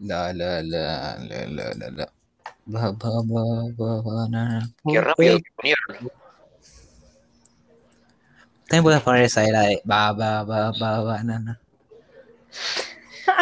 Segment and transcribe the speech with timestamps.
[0.00, 2.12] La, la, la, la, la, la, la.
[2.66, 3.44] Ba, ba, ba,
[3.76, 4.70] ba, banana.
[4.90, 6.10] Qué rápido que unieron.
[8.68, 11.60] También puedes poner esa era de ba, ba, ba, ba, banana.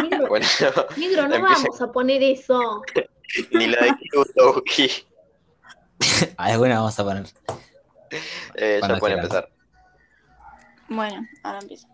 [0.02, 0.46] Negro, Bueno,
[0.96, 2.82] negro, no Empieza- vamos a poner eso.
[3.52, 4.90] ni la de Kirutoki.
[6.36, 7.26] Alguna vamos a poner.
[8.54, 9.48] Eh, ya pueden empezar.
[10.88, 11.88] Bueno, ahora empiezo.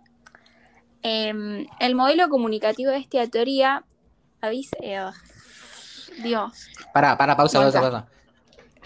[1.02, 3.84] Em, el modelo comunicativo de esta teoría
[4.42, 4.76] avisa.
[4.80, 5.14] eh, ah,
[6.22, 6.68] Dios.
[6.92, 8.06] Para, para, pausa, pausa, pausa.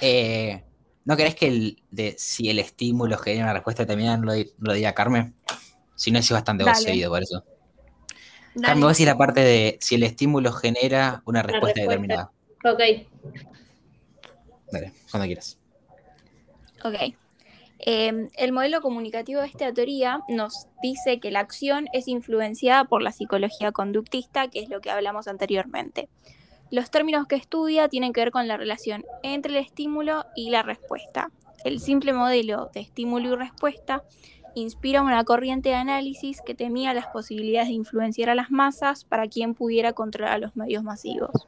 [0.00, 0.62] Eh,
[1.04, 4.94] ¿No querés que el de si el estímulo genera una respuesta determinada lo, lo diga
[4.94, 5.34] Carmen?
[5.94, 7.44] Si no, es bastante seguido por eso.
[8.54, 8.66] Dale.
[8.66, 11.82] Carmen, vos decís la parte de si el estímulo genera una respuesta respuesta.
[11.82, 12.32] determinada.
[12.64, 12.80] Ok.
[14.70, 15.58] Dale, cuando quieras.
[16.84, 17.16] Ok.
[17.78, 23.02] Eh, el modelo comunicativo de esta teoría nos dice que la acción es influenciada por
[23.02, 26.08] la psicología conductista, que es lo que hablamos anteriormente.
[26.70, 30.62] Los términos que estudia tienen que ver con la relación entre el estímulo y la
[30.62, 31.30] respuesta.
[31.64, 34.02] El simple modelo de estímulo y respuesta
[34.54, 39.28] inspira una corriente de análisis que temía las posibilidades de influenciar a las masas para
[39.28, 41.46] quien pudiera controlar los medios masivos.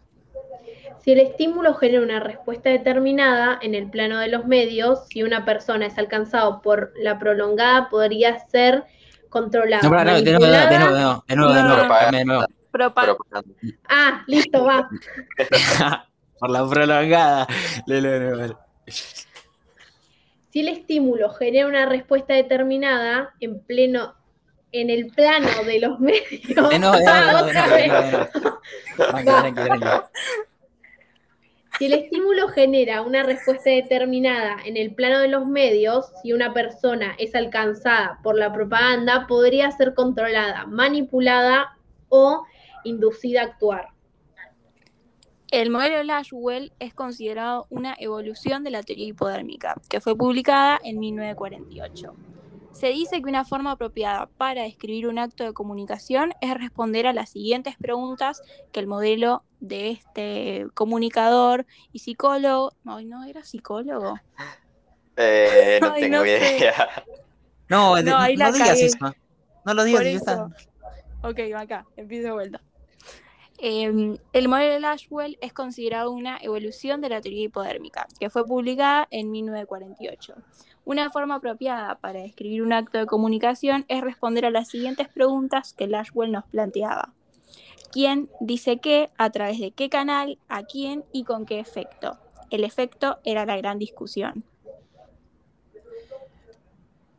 [1.08, 5.46] Si el estímulo genera una respuesta determinada en el plano de los medios, si una
[5.46, 8.84] persona es alcanzado por la prolongada, podría ser
[9.30, 9.88] controlada.
[9.88, 13.42] No, no, de nuevo, de nuevo, de nuevo, de nuevo, de nuevo, Propaganda.
[13.88, 14.90] Ah, listo, va.
[16.40, 17.46] Por la prolongada.
[20.50, 24.14] Si el estímulo genera una respuesta determinada en pleno,
[24.72, 26.68] en el plano de los medios.
[26.68, 28.60] De nuevo, de nuevo, de nuevo, de nuevo.
[28.98, 30.08] Tranqui, tranqui, tranqui.
[31.78, 36.52] Si el estímulo genera una respuesta determinada en el plano de los medios, si una
[36.52, 42.44] persona es alcanzada por la propaganda, podría ser controlada, manipulada o
[42.82, 43.88] inducida a actuar.
[45.52, 50.98] El modelo Lashwell es considerado una evolución de la teoría hipodérmica, que fue publicada en
[50.98, 52.37] 1948.
[52.78, 57.12] Se dice que una forma apropiada para describir un acto de comunicación es responder a
[57.12, 58.40] las siguientes preguntas
[58.70, 64.20] que el modelo de este comunicador y psicólogo, no, no era psicólogo,
[65.16, 66.56] Eh, no Ay, tengo no sé.
[66.58, 66.88] idea.
[67.68, 68.84] No, de- No, ahí no la digas cagué.
[68.86, 69.14] eso.
[69.66, 70.44] No lo digas, está.
[71.22, 72.62] Ok, va acá, empiezo de vuelta.
[73.58, 78.46] Eh, el modelo de Lashwell es considerado una evolución de la teoría hipodérmica, que fue
[78.46, 80.34] publicada en 1948.
[80.88, 85.74] Una forma apropiada para describir un acto de comunicación es responder a las siguientes preguntas
[85.74, 87.12] que Lashwell nos planteaba.
[87.92, 89.10] ¿Quién dice qué?
[89.18, 90.38] ¿A través de qué canal?
[90.48, 91.04] ¿A quién?
[91.12, 92.16] ¿Y con qué efecto?
[92.48, 94.44] El efecto era la gran discusión.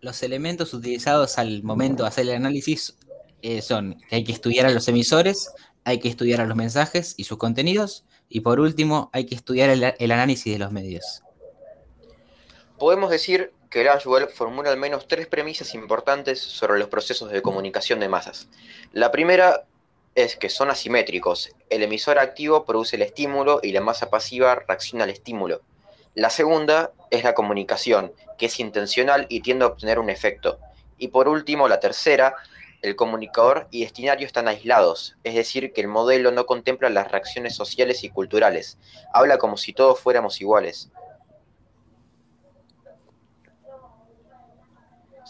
[0.02, 2.98] Los elementos utilizados al momento de hacer el análisis
[3.44, 5.54] eh, son que hay que estudiar a los emisores,
[5.84, 9.70] hay que estudiar a los mensajes y sus contenidos, y por último, hay que estudiar
[9.70, 11.22] el, el análisis de los medios.
[12.80, 18.00] Podemos decir que Lashwell formula al menos tres premisas importantes sobre los procesos de comunicación
[18.00, 18.50] de masas.
[18.94, 19.66] La primera
[20.16, 21.52] es que son asimétricos.
[21.70, 25.62] El emisor activo produce el estímulo y la masa pasiva reacciona al estímulo.
[26.16, 30.60] La segunda es la comunicación, que es intencional y tiende a obtener un efecto.
[30.98, 32.36] Y por último, la tercera,
[32.82, 37.56] el comunicador y destinario están aislados, es decir, que el modelo no contempla las reacciones
[37.56, 38.78] sociales y culturales.
[39.14, 40.90] Habla como si todos fuéramos iguales.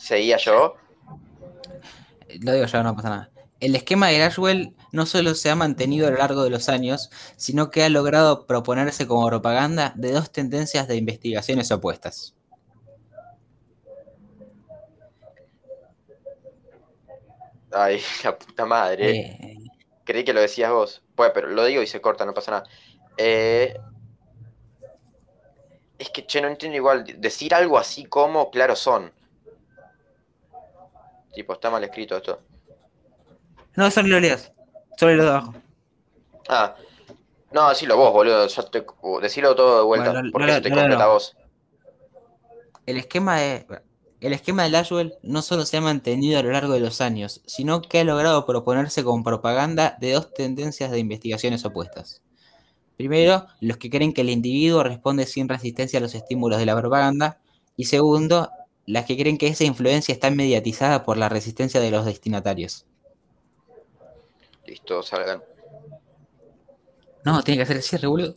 [0.10, 0.74] Seguía yo.
[2.42, 3.30] Lo digo yo, no pasa nada.
[3.60, 7.12] El esquema de Lashwell no solo se ha mantenido a lo largo de los años,
[7.38, 12.34] sino que ha logrado proponerse como propaganda de dos tendencias de investigaciones opuestas.
[17.72, 19.12] Ay, la puta madre.
[19.12, 19.58] Eh,
[20.06, 21.04] Creí que lo decías vos.
[21.14, 22.64] Pues, pero lo digo y se corta, no pasa nada.
[23.16, 23.78] Eh,
[26.00, 27.06] es que, che, no entiendo igual.
[27.20, 29.19] Decir algo así como, claro, son.
[31.40, 32.42] Tipo, está mal escrito esto.
[33.78, 34.52] no, solo lo leas.
[34.98, 35.54] Solo lo de abajo.
[36.50, 36.76] Ah,
[37.54, 38.46] no, decilo vos, boludo.
[38.46, 38.86] Yo te-
[39.22, 40.12] decilo todo de vuelta.
[40.12, 41.38] Bueno, no, porque no, eso te no, completa vos.
[42.86, 43.66] El esquema de,
[44.20, 47.42] el esquema de Lashwell no solo se ha mantenido a lo largo de los años,
[47.46, 52.22] sino que ha logrado proponerse como propaganda de dos tendencias de investigaciones opuestas.
[52.98, 56.76] Primero, los que creen que el individuo responde sin resistencia a los estímulos de la
[56.78, 57.40] propaganda,
[57.78, 58.50] y segundo,
[58.90, 62.88] las que creen que esa influencia está mediatizada por la resistencia de los destinatarios.
[64.66, 65.44] Listo, salgan.
[67.24, 68.34] No, tiene que hacer el cierre, boludo.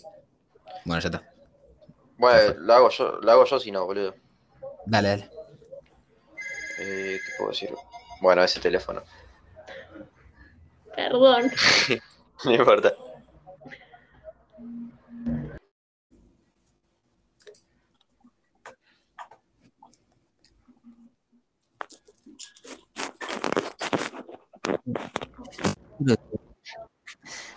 [0.85, 1.33] Bueno, ya está.
[2.19, 4.15] Bueno, lo hago yo, lo hago yo si no, boludo.
[4.85, 5.31] Dale, dale.
[6.81, 7.71] Eh, ¿Qué puedo decir?
[8.21, 9.03] Bueno, ese teléfono.
[10.95, 11.51] Perdón.
[12.45, 12.93] No importa.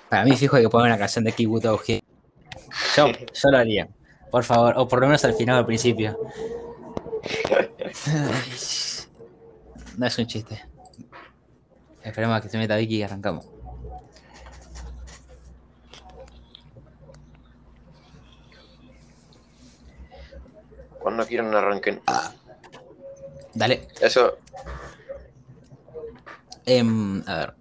[0.10, 1.81] Para mí, fijo, hay que poner una canción de Kibuto
[2.95, 3.88] Yo, yo lo haría.
[4.30, 6.19] Por favor, o por lo menos al final o al principio.
[9.98, 10.62] No es un chiste.
[12.04, 13.48] Esperemos a que se meta Vicky y arrancamos.
[21.00, 22.01] Cuando quieran arranquen.
[23.54, 23.88] Dale.
[24.01, 24.38] Eso,
[26.65, 27.53] Em, a ver.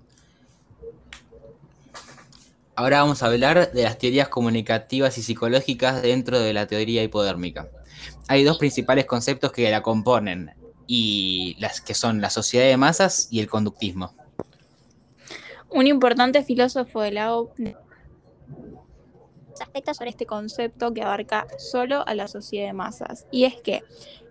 [2.76, 7.68] Ahora vamos a hablar de las teorías comunicativas y psicológicas dentro de la teoría hipodérmica.
[8.26, 10.50] Hay dos principales conceptos que la componen,
[10.86, 14.14] y las que son la sociedad de masas y el conductismo.
[15.70, 17.34] Un importante filósofo de la
[19.60, 23.26] aspectos sobre este concepto que abarca solo a la sociedad de masas.
[23.30, 23.82] Y es que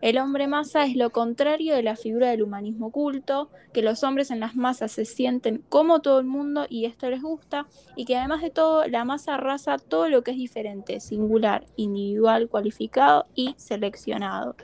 [0.02, 4.32] el hombre masa es lo contrario de la figura del humanismo culto, que los hombres
[4.32, 8.18] en las masas se sienten como todo el mundo y esto les gusta, y que
[8.18, 13.56] además de todo la masa arrasa todo lo que es diferente, singular, individual, cualificado y
[13.58, 14.56] seleccionado.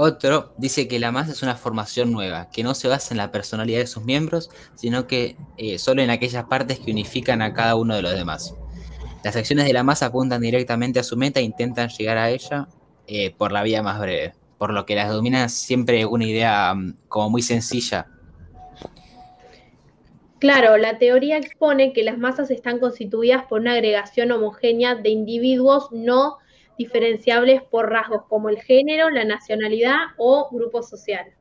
[0.00, 3.32] Otro dice que la masa es una formación nueva, que no se basa en la
[3.32, 7.74] personalidad de sus miembros, sino que eh, solo en aquellas partes que unifican a cada
[7.74, 8.54] uno de los demás.
[9.24, 12.68] Las acciones de la masa apuntan directamente a su meta e intentan llegar a ella
[13.06, 16.94] eh, por la vía más breve, por lo que las domina siempre una idea um,
[17.08, 18.06] como muy sencilla.
[20.38, 25.88] Claro, la teoría expone que las masas están constituidas por una agregación homogénea de individuos
[25.90, 26.38] no
[26.78, 31.32] diferenciables por rasgos como el género, la nacionalidad o grupo social.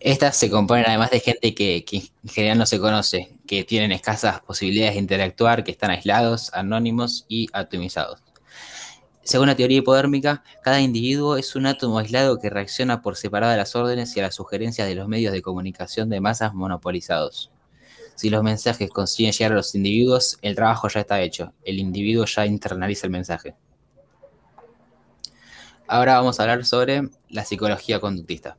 [0.00, 4.40] Estas se componen además de gente que, en general no se conoce, que tienen escasas
[4.42, 8.22] posibilidades de interactuar, que están aislados, anónimos y atomizados.
[9.24, 13.56] Según la teoría hipodérmica, cada individuo es un átomo aislado que reacciona por separado a
[13.56, 17.50] las órdenes y a las sugerencias de los medios de comunicación de masas monopolizados.
[18.14, 21.52] Si los mensajes consiguen llegar a los individuos, el trabajo ya está hecho.
[21.64, 23.56] El individuo ya internaliza el mensaje.
[25.88, 28.56] Ahora vamos a hablar sobre la psicología conductista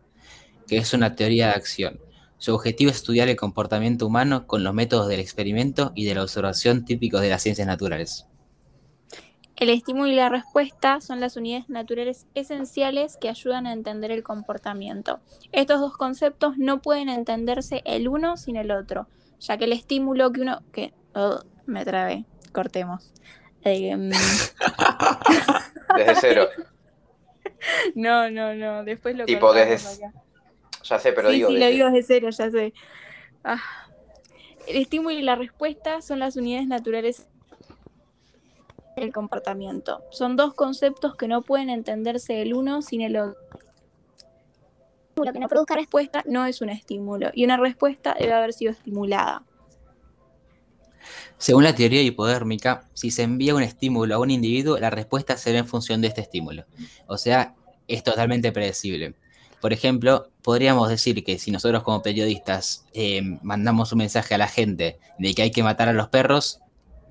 [0.69, 1.99] que es una teoría de acción.
[2.37, 6.23] Su objetivo es estudiar el comportamiento humano con los métodos del experimento y de la
[6.23, 8.27] observación típicos de las ciencias naturales.
[9.57, 14.23] El estímulo y la respuesta son las unidades naturales esenciales que ayudan a entender el
[14.23, 15.19] comportamiento.
[15.51, 20.31] Estos dos conceptos no pueden entenderse el uno sin el otro, ya que el estímulo
[20.31, 20.61] que uno...
[20.71, 22.23] que oh, me trabé,
[22.53, 23.13] cortemos.
[23.65, 23.97] Eh,
[25.97, 26.47] desde cero.
[27.93, 30.13] No, no, no, después lo Tipo desde, acá.
[30.83, 31.49] Ya sé, pero sí, digo.
[31.49, 32.73] Sí, lo digo de cero, ya sé.
[33.43, 33.61] Ah.
[34.67, 37.27] El estímulo y la respuesta son las unidades naturales
[38.95, 40.03] del comportamiento.
[40.11, 43.37] Son dos conceptos que no pueden entenderse el uno sin el otro.
[45.15, 48.71] Lo que no produzca respuesta no es un estímulo y una respuesta debe haber sido
[48.71, 49.43] estimulada.
[51.37, 55.59] Según la teoría hipodérmica, si se envía un estímulo a un individuo, la respuesta será
[55.59, 56.65] en función de este estímulo.
[57.07, 57.55] O sea,
[57.87, 59.15] es totalmente predecible.
[59.61, 64.47] Por ejemplo, podríamos decir que si nosotros como periodistas eh, mandamos un mensaje a la
[64.47, 66.61] gente de que hay que matar a los perros,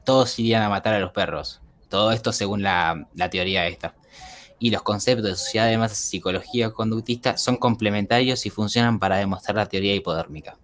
[0.04, 1.60] todos irían a matar a los perros.
[1.88, 3.94] Todo esto según la, teoría esta.
[4.58, 9.66] Y los conceptos de sociedad de psicología conductista son complementarios y funcionan para demostrar la
[9.66, 10.56] teoría hipodérmica.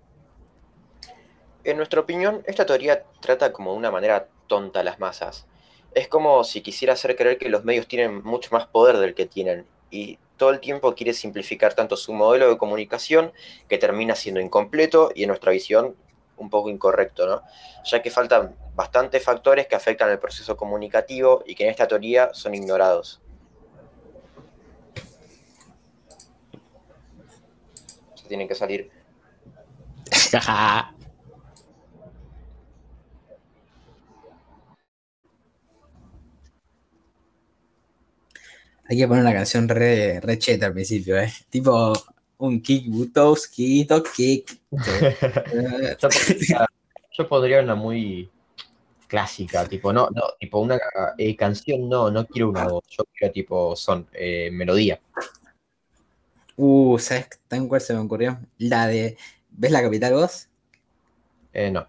[1.62, 5.46] En nuestra opinión, esta teoría trata como de una manera tonta a las masas.
[5.94, 9.26] Es como si quisiera hacer creer que los medios tienen mucho más poder del que
[9.26, 13.32] tienen y todo el tiempo quiere simplificar tanto su modelo de comunicación
[13.68, 15.94] que termina siendo incompleto y en nuestra visión
[16.36, 17.42] un poco incorrecto, ¿no?
[17.84, 22.34] Ya que faltan bastantes factores que afectan el proceso comunicativo y que en esta teoría
[22.34, 23.20] son ignorados.
[28.16, 28.90] Se tienen que salir.
[38.94, 41.28] Hay que poner una canción re, re cheta al principio, ¿eh?
[41.50, 41.92] Tipo
[42.38, 44.60] un kick, Butowski, kick.
[47.18, 48.30] yo, podría, una muy
[49.08, 50.78] clásica, tipo, no, no, tipo una
[51.18, 55.00] eh, canción, no, no quiero una voz, yo quiero tipo son, eh, melodía.
[56.54, 58.38] Uh, ¿sabes tan cuál se me ocurrió?
[58.58, 59.18] La de,
[59.50, 60.46] ¿ves la capital vos?
[61.52, 61.84] Eh, no.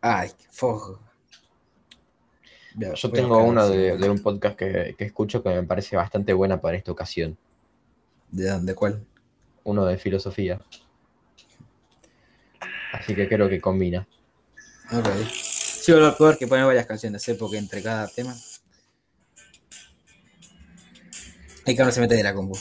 [0.00, 1.07] Ay, fojo.
[2.78, 6.92] Yo tengo una de, un podcast que, escucho que me parece bastante buena para esta
[6.92, 7.36] ocasión.
[8.30, 8.74] ¿De dónde?
[8.74, 9.04] ¿Cuál?
[9.64, 10.60] Uno de filosofía.
[12.92, 14.06] Así que creo que combina.
[14.92, 15.08] Ok.
[15.32, 17.34] Sí, a poder que poner varias canciones, ¿eh?
[17.34, 18.34] porque entre cada tema.
[21.66, 22.56] Hay que no se mete de la combo.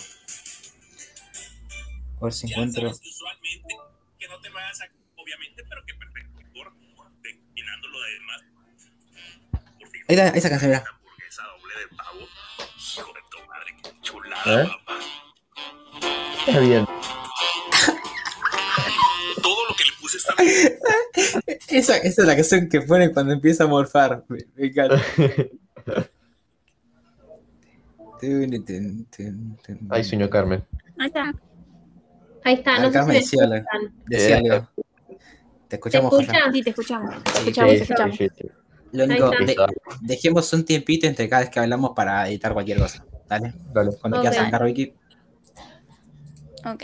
[2.20, 2.90] A ver si encuentro.
[2.90, 3.76] usualmente
[4.18, 6.42] que no te vayas a, obviamente, pero que perfecto.
[6.54, 6.74] Por
[7.22, 8.42] terminándolo de demás.
[10.08, 10.80] Está, esa canción, mira.
[10.84, 12.20] esta hamburguesa doble de pavo.
[12.78, 14.68] Hijo de tu madre, qué chulada, ¿Eh?
[14.68, 15.00] papá.
[16.48, 16.86] Está bien.
[19.42, 20.80] Todo lo que le puse está bien.
[21.70, 24.24] Esa, esa es la canción que pone cuando empieza a morfar.
[24.30, 25.02] Me, me encanta.
[29.90, 30.64] Ahí sueño Carmen.
[30.98, 31.34] Ahí está.
[32.44, 33.66] Ahí está, no Carmen, decía.
[34.06, 34.70] Decía algo.
[35.68, 36.54] Te escuchamos, te escuchamos.
[36.54, 37.12] Te Sí, escuchamos,
[37.44, 38.18] Sí, te sí, escuchamos.
[38.18, 38.48] sí, sí.
[38.92, 39.56] Lo único, de-
[40.02, 43.06] dejemos un tiempito entre cada vez que hablamos para editar cualquier cosa.
[43.28, 43.54] Dale.
[43.74, 43.92] Dale.
[44.00, 44.22] Cuando Ok.
[44.22, 44.94] quieras arrancar, Vicky.
[46.66, 46.84] Ok.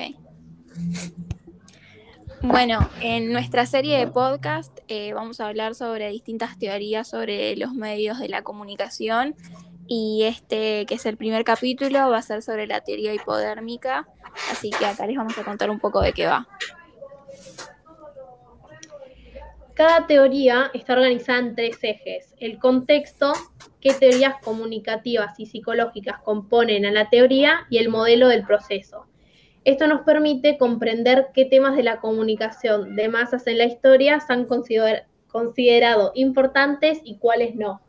[2.41, 7.73] Bueno, en nuestra serie de podcast eh, vamos a hablar sobre distintas teorías sobre los
[7.73, 9.35] medios de la comunicación
[9.87, 14.07] y este, que es el primer capítulo, va a ser sobre la teoría hipodérmica,
[14.51, 16.47] así que acá les vamos a contar un poco de qué va.
[19.73, 22.35] Cada teoría está organizada en tres ejes.
[22.39, 23.33] El contexto,
[23.81, 29.07] qué teorías comunicativas y psicológicas componen a la teoría y el modelo del proceso.
[29.65, 34.33] Esto nos permite comprender qué temas de la comunicación de masas en la historia se
[34.33, 37.81] han consider- considerado importantes y cuáles no.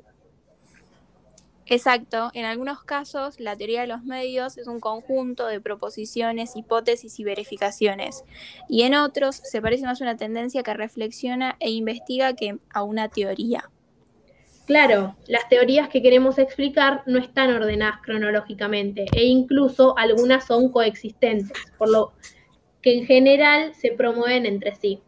[1.66, 7.18] Exacto, en algunos casos la teoría de los medios es un conjunto de proposiciones, hipótesis
[7.18, 8.24] y verificaciones,
[8.68, 12.82] y en otros se parece más a una tendencia que reflexiona e investiga que a
[12.82, 13.70] una teoría.
[14.66, 21.58] Claro, las teorías que queremos explicar no están ordenadas cronológicamente e incluso algunas son coexistentes,
[21.78, 22.12] por lo
[22.80, 25.00] que en general se promueven entre sí.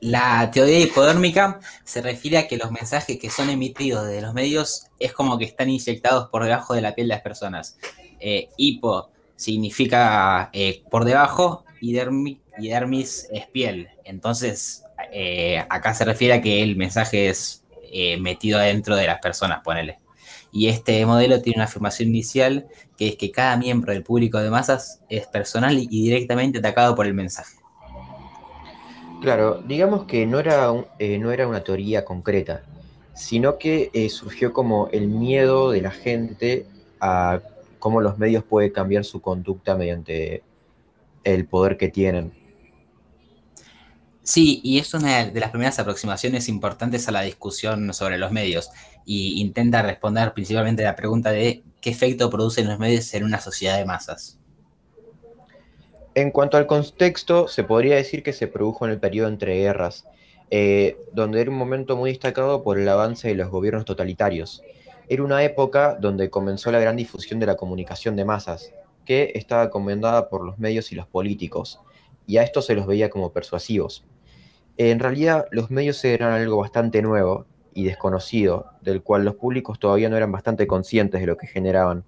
[0.00, 4.86] La teoría hipodérmica se refiere a que los mensajes que son emitidos de los medios
[5.00, 7.78] es como que están inyectados por debajo de la piel de las personas.
[8.20, 13.88] Eh, hipo significa eh, por debajo y, dermi- y dermis es piel.
[14.04, 17.64] Entonces, eh, acá se refiere a que el mensaje es
[18.20, 19.98] metido adentro de las personas, ponele.
[20.52, 24.50] Y este modelo tiene una afirmación inicial que es que cada miembro del público de
[24.50, 27.57] masas es personal y directamente atacado por el mensaje.
[29.20, 32.62] Claro, digamos que no era, eh, no era una teoría concreta,
[33.14, 36.66] sino que eh, surgió como el miedo de la gente
[37.00, 37.40] a
[37.80, 40.42] cómo los medios pueden cambiar su conducta mediante
[41.24, 42.32] el poder que tienen.
[44.22, 48.70] Sí, y es una de las primeras aproximaciones importantes a la discusión sobre los medios
[49.04, 53.40] y intenta responder principalmente a la pregunta de qué efecto producen los medios en una
[53.40, 54.37] sociedad de masas.
[56.18, 60.04] En cuanto al contexto, se podría decir que se produjo en el periodo entre guerras,
[60.50, 64.60] eh, donde era un momento muy destacado por el avance de los gobiernos totalitarios.
[65.08, 68.72] Era una época donde comenzó la gran difusión de la comunicación de masas,
[69.04, 71.78] que estaba comandada por los medios y los políticos,
[72.26, 74.04] y a estos se los veía como persuasivos.
[74.76, 80.08] En realidad, los medios eran algo bastante nuevo y desconocido, del cual los públicos todavía
[80.08, 82.02] no eran bastante conscientes de lo que generaban.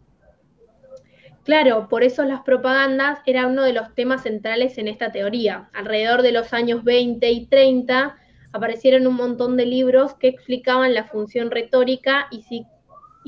[1.44, 5.70] Claro, por eso las propagandas eran uno de los temas centrales en esta teoría.
[5.72, 8.16] Alrededor de los años 20 y 30
[8.52, 12.66] aparecieron un montón de libros que explicaban la función retórica y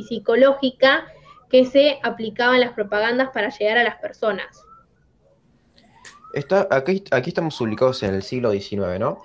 [0.02, 1.06] psicológica
[1.48, 4.64] que se aplicaban las propagandas para llegar a las personas.
[6.32, 9.18] Está, aquí, aquí estamos ubicados en el siglo XIX, ¿no?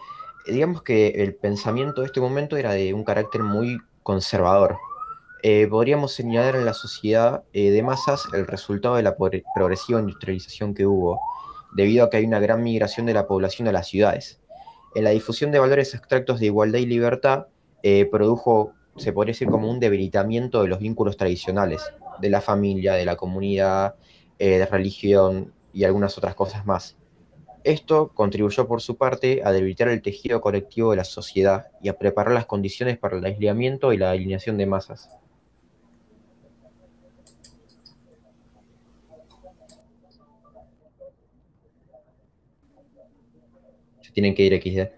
[0.45, 4.77] Eh, Digamos que el pensamiento de este momento era de un carácter muy conservador.
[5.43, 9.99] Eh, podríamos señalar en la sociedad eh, de masas el resultado de la progre- progresiva
[9.99, 11.19] industrialización que hubo,
[11.75, 14.39] debido a que hay una gran migración de la población a las ciudades.
[14.95, 17.47] En la difusión de valores abstractos de igualdad y libertad,
[17.83, 21.83] eh, produjo, se podría decir, como un debilitamiento de los vínculos tradicionales,
[22.19, 23.95] de la familia, de la comunidad,
[24.39, 26.95] de religión y algunas otras cosas más.
[27.63, 31.97] Esto contribuyó por su parte a debilitar el tejido colectivo de la sociedad y a
[31.97, 35.09] preparar las condiciones para el aislamiento y la alineación de masas.
[44.17, 44.89] Tienen que ir XD.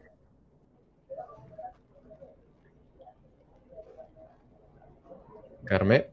[5.65, 6.05] Carme.